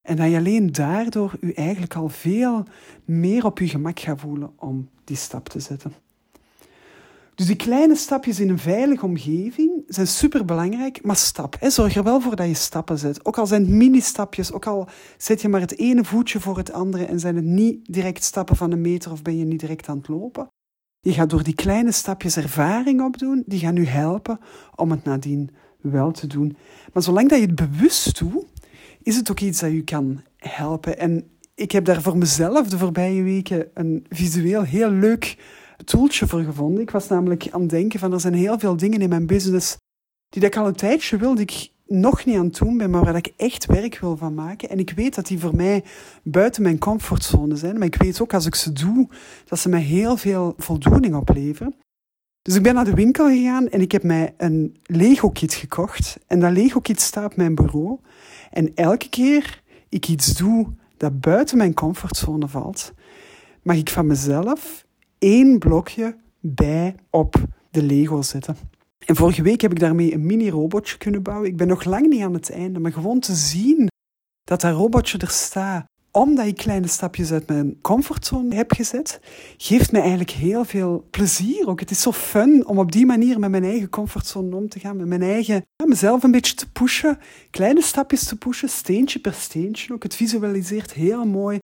[0.01, 2.63] En dat je alleen daardoor je eigenlijk al veel
[3.05, 5.93] meer op je gemak gaat voelen om die stap te zetten.
[7.39, 11.55] Dus die kleine stapjes in een veilige omgeving zijn superbelangrijk, maar stap.
[11.59, 11.69] Hè.
[11.69, 13.25] Zorg er wel voor dat je stappen zet.
[13.25, 16.71] Ook al zijn het mini-stapjes, ook al zet je maar het ene voetje voor het
[16.71, 19.87] andere en zijn het niet direct stappen van een meter of ben je niet direct
[19.87, 20.47] aan het lopen.
[20.99, 24.39] Je gaat door die kleine stapjes ervaring opdoen, die gaan u helpen
[24.75, 25.49] om het nadien
[25.81, 26.57] wel te doen.
[26.93, 28.45] Maar zolang dat je het bewust doet,
[29.03, 30.97] is het ook iets dat je kan helpen.
[30.97, 35.37] En ik heb daar voor mezelf de voorbije weken een visueel heel leuk
[35.89, 36.81] toeltje voor gevonden.
[36.81, 39.77] Ik was namelijk aan het denken van er zijn heel veel dingen in mijn business
[40.29, 43.15] die ik al een tijdje wilde ik nog niet aan het doen ben, maar waar
[43.15, 44.69] ik echt werk wil van maken.
[44.69, 45.83] En ik weet dat die voor mij
[46.23, 47.77] buiten mijn comfortzone zijn.
[47.77, 49.07] Maar ik weet ook als ik ze doe,
[49.45, 51.75] dat ze mij heel veel voldoening opleveren.
[52.41, 56.17] Dus ik ben naar de winkel gegaan en ik heb mij een Lego-kit gekocht.
[56.27, 57.99] En dat Lego-kit staat op mijn bureau.
[58.51, 62.93] En elke keer ik iets doe dat buiten mijn comfortzone valt,
[63.61, 64.87] mag ik van mezelf
[65.19, 67.35] één blokje bij op
[67.71, 68.55] de Lego zetten.
[69.05, 71.47] En vorige week heb ik daarmee een mini-robotje kunnen bouwen.
[71.49, 73.87] Ik ben nog lang niet aan het einde, maar gewoon te zien
[74.43, 79.19] dat dat robotje er staat omdat ik kleine stapjes uit mijn comfortzone heb gezet,
[79.57, 81.79] geeft mij eigenlijk heel veel plezier ook.
[81.79, 84.97] Het is zo fun om op die manier met mijn eigen comfortzone om te gaan,
[84.97, 87.17] met mijn eigen, mezelf een beetje te pushen,
[87.49, 90.03] kleine stapjes te pushen, steentje per steentje ook.
[90.03, 91.59] Het visualiseert heel mooi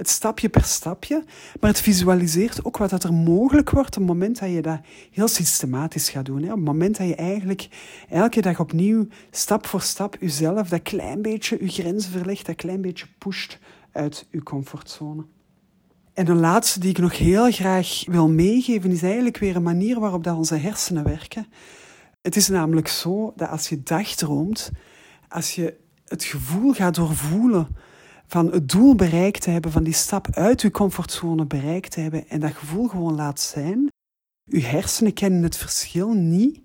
[0.00, 1.24] het stapje per stapje,
[1.60, 4.80] maar het visualiseert ook wat dat er mogelijk wordt op het moment dat je dat
[5.10, 6.42] heel systematisch gaat doen.
[6.42, 7.68] Op het moment dat je eigenlijk
[8.08, 12.80] elke dag opnieuw, stap voor stap, jezelf dat klein beetje, je grenzen verlegt, dat klein
[12.80, 13.58] beetje pusht
[13.92, 15.24] uit je comfortzone.
[16.14, 20.00] En de laatste die ik nog heel graag wil meegeven, is eigenlijk weer een manier
[20.00, 21.46] waarop dat onze hersenen werken.
[22.22, 24.70] Het is namelijk zo dat als je dagdroomt,
[25.28, 27.68] als je het gevoel gaat doorvoelen
[28.30, 32.28] van het doel bereikt te hebben, van die stap uit je comfortzone bereikt te hebben
[32.28, 33.88] en dat gevoel gewoon laat zijn,
[34.44, 36.60] je hersenen kennen het verschil niet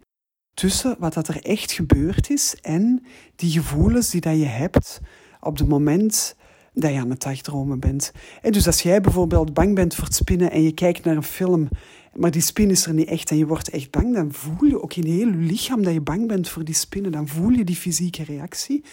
[0.53, 4.99] tussen wat dat er echt gebeurd is en die gevoelens die dat je hebt
[5.39, 6.35] op het moment
[6.73, 8.11] dat je aan het dagdromen bent.
[8.41, 11.23] En dus als jij bijvoorbeeld bang bent voor het spinnen en je kijkt naar een
[11.23, 11.67] film,
[12.15, 14.81] maar die spin is er niet echt en je wordt echt bang, dan voel je
[14.81, 17.11] ook in heel je lichaam dat je bang bent voor die spinnen.
[17.11, 18.83] Dan voel je die fysieke reactie.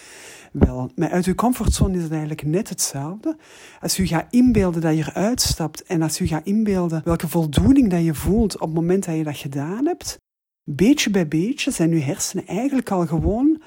[0.51, 3.37] Wel, maar uit je comfortzone is het eigenlijk net hetzelfde.
[3.81, 7.89] Als je gaat inbeelden dat je eruit stapt en als je gaat inbeelden welke voldoening
[7.89, 10.17] dat je voelt op het moment dat je dat gedaan hebt,
[10.63, 13.61] beetje bij beetje zijn je hersenen eigenlijk al gewoon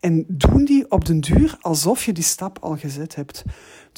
[0.00, 3.44] en doen die op den duur alsof je die stap al gezet hebt.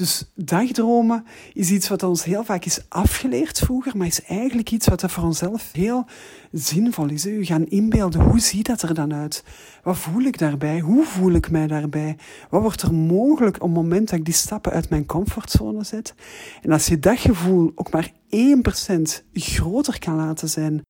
[0.00, 4.88] Dus dagdromen is iets wat ons heel vaak is afgeleerd vroeger, maar is eigenlijk iets
[4.88, 6.06] wat voor onszelf heel
[6.52, 7.26] zinvol is.
[7.26, 9.44] U gaan inbeelden, hoe ziet dat er dan uit?
[9.82, 10.80] Wat voel ik daarbij?
[10.80, 12.16] Hoe voel ik mij daarbij?
[12.50, 16.14] Wat wordt er mogelijk op het moment dat ik die stappen uit mijn comfortzone zet?
[16.62, 20.82] En als je dat gevoel ook maar 1% groter kan laten zijn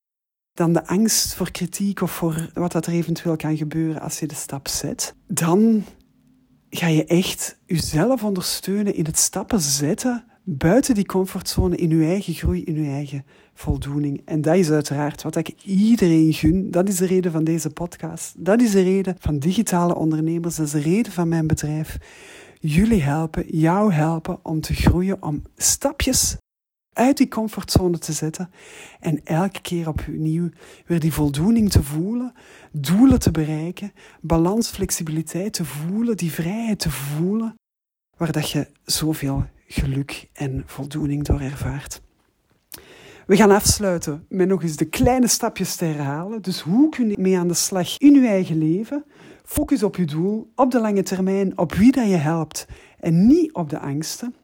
[0.52, 4.26] dan de angst voor kritiek of voor wat dat er eventueel kan gebeuren als je
[4.26, 5.84] de stap zet, dan
[6.70, 12.34] ga je echt jezelf ondersteunen in het stappen zetten buiten die comfortzone in je eigen
[12.34, 14.22] groei, in je eigen voldoening.
[14.24, 16.70] En dat is uiteraard wat ik iedereen gun.
[16.70, 18.34] Dat is de reden van deze podcast.
[18.36, 20.56] Dat is de reden van digitale ondernemers.
[20.56, 21.98] Dat is de reden van mijn bedrijf.
[22.60, 26.36] Jullie helpen, jou helpen om te groeien, om stapjes
[26.92, 28.50] uit die comfortzone te zetten
[29.00, 30.48] en elke keer opnieuw
[30.86, 32.32] weer die voldoening te voelen,
[32.72, 37.54] doelen te bereiken, balans, flexibiliteit te voelen, die vrijheid te voelen,
[38.16, 42.00] waar dat je zoveel geluk en voldoening door ervaart.
[43.26, 46.42] We gaan afsluiten met nog eens de kleine stapjes te herhalen.
[46.42, 49.04] Dus hoe kun je mee aan de slag in je eigen leven?
[49.44, 52.66] Focus op je doel, op de lange termijn, op wie dat je helpt
[52.98, 54.34] en niet op de angsten.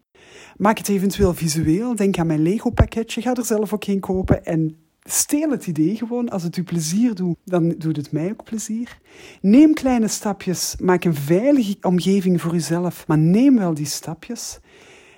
[0.57, 1.97] Maak het eventueel visueel.
[1.97, 3.23] Denk aan mijn Lego-pakketje.
[3.23, 4.45] Ga er zelf ook geen kopen.
[4.45, 6.29] En steel het idee gewoon.
[6.29, 8.99] Als het u plezier doet, dan doet het mij ook plezier.
[9.41, 10.77] Neem kleine stapjes.
[10.81, 13.07] Maak een veilige omgeving voor uzelf.
[13.07, 14.59] Maar neem wel die stapjes.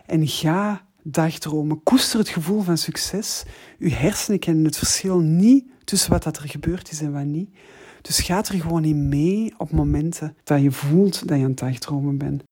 [0.07, 1.83] En ga dagdromen.
[1.83, 3.45] Koester het gevoel van succes.
[3.79, 7.51] Uw hersenen kennen het verschil niet tussen wat dat er gebeurd is en wat niet.
[8.03, 11.59] Dus ga er gewoon in mee op momenten dat je voelt dat je aan het
[11.59, 12.43] dagdromen bent.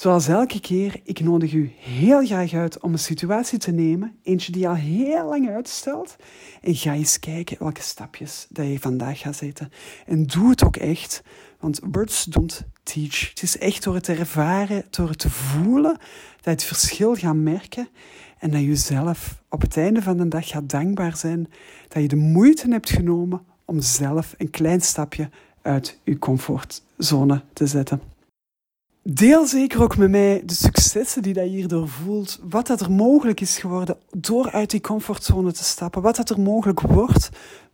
[0.00, 4.52] Zoals elke keer, ik nodig u heel graag uit om een situatie te nemen, eentje
[4.52, 6.16] die al heel lang uitstelt,
[6.60, 9.72] en ga eens kijken welke stapjes dat je vandaag gaat zetten.
[10.06, 11.22] En doe het ook echt,
[11.58, 13.28] want words don't teach.
[13.28, 15.96] Het is echt door het ervaren, door het te voelen,
[16.36, 17.88] dat je het verschil gaat merken
[18.38, 21.48] en dat je zelf op het einde van de dag gaat dankbaar zijn
[21.88, 25.30] dat je de moeite hebt genomen om zelf een klein stapje
[25.62, 28.00] uit je comfortzone te zetten.
[29.12, 32.40] Deel zeker ook met mij de successen die je hierdoor voelt.
[32.42, 36.02] Wat dat er mogelijk is geworden door uit die comfortzone te stappen.
[36.02, 37.28] Wat dat er mogelijk wordt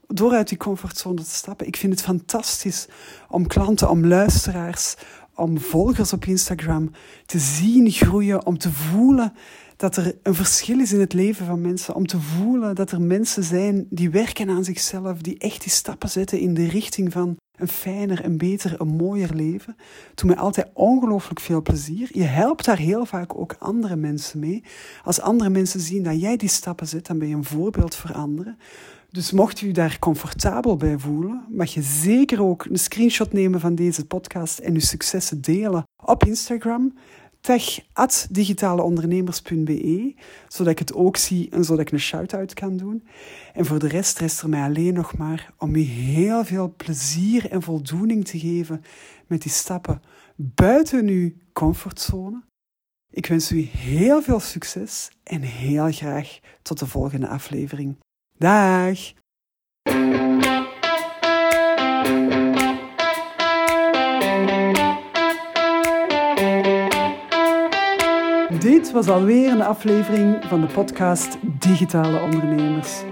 [0.06, 1.66] door uit die comfortzone te stappen.
[1.66, 2.86] Ik vind het fantastisch
[3.28, 4.94] om klanten, om luisteraars,
[5.34, 6.90] om volgers op Instagram
[7.26, 8.46] te zien groeien.
[8.46, 9.32] Om te voelen
[9.76, 11.94] dat er een verschil is in het leven van mensen.
[11.94, 15.20] Om te voelen dat er mensen zijn die werken aan zichzelf.
[15.20, 19.34] Die echt die stappen zetten in de richting van een fijner, een beter, een mooier
[19.34, 19.76] leven.
[20.14, 22.08] Doet mij altijd ongelooflijk veel plezier.
[22.12, 24.62] Je helpt daar heel vaak ook andere mensen mee.
[25.04, 28.12] Als andere mensen zien dat jij die stappen zet, dan ben je een voorbeeld voor
[28.12, 28.58] anderen.
[29.10, 33.74] Dus mocht u daar comfortabel bij voelen, mag je zeker ook een screenshot nemen van
[33.74, 36.92] deze podcast en uw successen delen op Instagram
[37.46, 37.80] tech
[38.30, 40.14] digitaleondernemers.be,
[40.48, 43.06] zodat ik het ook zie en zodat ik een shout-out kan doen.
[43.52, 47.50] En voor de rest rest er mij alleen nog maar om u heel veel plezier
[47.50, 48.84] en voldoening te geven
[49.26, 50.02] met die stappen
[50.36, 52.42] buiten uw comfortzone.
[53.10, 57.98] Ik wens u heel veel succes en heel graag tot de volgende aflevering.
[58.38, 59.12] Dag!
[68.66, 73.02] Dit was alweer een aflevering van de podcast Digitale Ondernemers.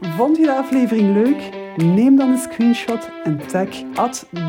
[0.00, 1.50] Vond je de aflevering leuk?
[1.76, 3.68] Neem dan een screenshot en tag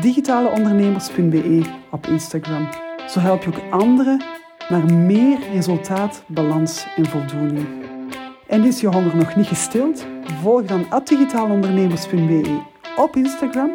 [0.00, 2.68] digitaleondernemers.be op Instagram.
[3.08, 4.22] Zo help je ook anderen
[4.68, 7.66] naar meer resultaat, balans en voldoening.
[8.46, 10.06] En is je honger nog niet gestild?
[10.40, 12.60] Volg dan digitaleondernemers.be
[12.96, 13.70] op Instagram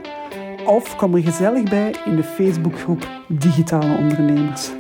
[0.66, 4.72] of kom er gezellig bij in de Facebookgroep Digitale Ondernemers.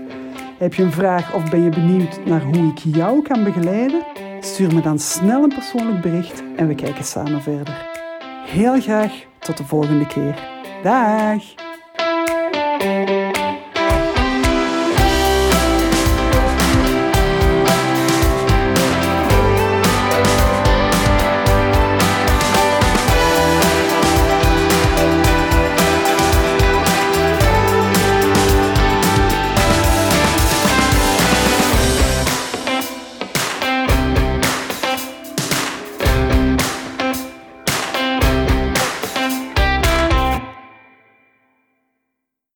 [0.57, 4.03] Heb je een vraag of ben je benieuwd naar hoe ik jou kan begeleiden?
[4.39, 7.89] Stuur me dan snel een persoonlijk bericht en we kijken samen verder.
[8.45, 10.35] Heel graag tot de volgende keer.
[10.83, 11.66] Dag!